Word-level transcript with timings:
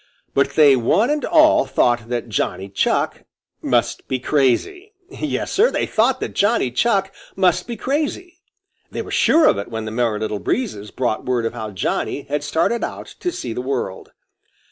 But 0.33 0.55
they 0.55 0.75
one 0.75 1.11
and 1.11 1.23
all 1.25 1.67
thought 1.67 2.09
that 2.09 2.27
Johnny 2.27 2.69
Chuck 2.69 3.23
must 3.61 4.07
be 4.07 4.17
crazy. 4.19 4.93
Yes, 5.11 5.51
Sir, 5.51 5.69
they 5.69 5.85
thought 5.85 6.19
that 6.21 6.33
Johnny 6.33 6.71
Chuck 6.71 7.11
must 7.35 7.67
be 7.67 7.77
crazy. 7.77 8.39
They 8.89 9.03
were 9.03 9.11
sure 9.11 9.45
of 9.45 9.59
it 9.59 9.69
when 9.69 9.85
the 9.85 9.91
Merry 9.91 10.17
Little 10.19 10.39
Breezes 10.39 10.89
brought 10.89 11.25
word 11.25 11.45
of 11.45 11.53
how 11.53 11.69
Johnny 11.69 12.23
had 12.23 12.43
started 12.43 12.83
out 12.83 13.13
to 13.19 13.31
see 13.31 13.53
the 13.53 13.61
world. 13.61 14.09